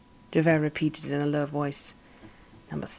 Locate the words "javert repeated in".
0.31-1.21